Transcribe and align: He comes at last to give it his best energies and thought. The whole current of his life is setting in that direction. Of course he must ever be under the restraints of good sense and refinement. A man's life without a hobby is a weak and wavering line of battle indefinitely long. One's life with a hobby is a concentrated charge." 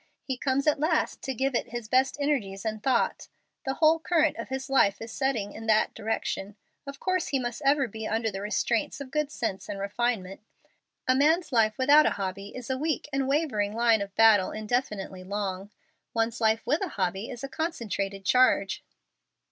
He 0.23 0.35
comes 0.35 0.65
at 0.65 0.79
last 0.79 1.21
to 1.21 1.33
give 1.35 1.53
it 1.53 1.67
his 1.69 1.87
best 1.87 2.17
energies 2.19 2.65
and 2.65 2.81
thought. 2.81 3.27
The 3.65 3.75
whole 3.75 3.99
current 3.99 4.35
of 4.37 4.49
his 4.49 4.67
life 4.67 4.99
is 4.99 5.11
setting 5.11 5.53
in 5.53 5.67
that 5.67 5.93
direction. 5.93 6.55
Of 6.87 6.99
course 6.99 7.27
he 7.27 7.37
must 7.37 7.61
ever 7.63 7.87
be 7.87 8.07
under 8.07 8.31
the 8.31 8.41
restraints 8.41 8.99
of 8.99 9.11
good 9.11 9.29
sense 9.29 9.69
and 9.69 9.79
refinement. 9.79 10.41
A 11.07 11.13
man's 11.13 11.51
life 11.51 11.77
without 11.77 12.07
a 12.07 12.17
hobby 12.17 12.55
is 12.55 12.71
a 12.71 12.79
weak 12.79 13.09
and 13.13 13.27
wavering 13.27 13.73
line 13.75 14.01
of 14.01 14.15
battle 14.15 14.49
indefinitely 14.49 15.23
long. 15.23 15.69
One's 16.15 16.41
life 16.41 16.65
with 16.65 16.81
a 16.81 16.87
hobby 16.97 17.29
is 17.29 17.43
a 17.43 17.47
concentrated 17.47 18.25
charge." 18.25 18.83